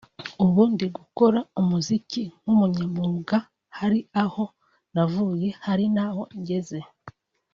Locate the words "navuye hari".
4.93-5.85